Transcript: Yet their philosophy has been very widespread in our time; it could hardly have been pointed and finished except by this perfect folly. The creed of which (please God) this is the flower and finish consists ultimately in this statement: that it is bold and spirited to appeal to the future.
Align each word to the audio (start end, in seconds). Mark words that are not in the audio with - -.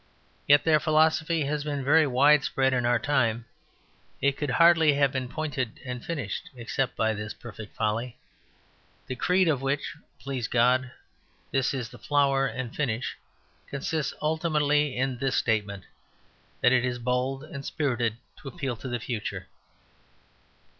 Yet 0.47 0.63
their 0.63 0.79
philosophy 0.79 1.43
has 1.45 1.63
been 1.63 1.83
very 1.85 2.07
widespread 2.07 2.73
in 2.73 2.87
our 2.87 2.97
time; 2.97 3.45
it 4.19 4.35
could 4.35 4.49
hardly 4.49 4.93
have 4.95 5.11
been 5.11 5.29
pointed 5.29 5.79
and 5.85 6.03
finished 6.03 6.49
except 6.55 6.95
by 6.95 7.13
this 7.13 7.35
perfect 7.35 7.75
folly. 7.75 8.17
The 9.05 9.15
creed 9.15 9.47
of 9.47 9.61
which 9.61 9.95
(please 10.19 10.47
God) 10.47 10.89
this 11.51 11.71
is 11.71 11.89
the 11.89 11.99
flower 11.99 12.47
and 12.47 12.75
finish 12.75 13.15
consists 13.69 14.15
ultimately 14.23 14.97
in 14.97 15.19
this 15.19 15.35
statement: 15.35 15.83
that 16.61 16.71
it 16.73 16.83
is 16.83 16.97
bold 16.97 17.43
and 17.43 17.63
spirited 17.63 18.17
to 18.37 18.47
appeal 18.47 18.75
to 18.77 18.87
the 18.87 18.99
future. 18.99 19.49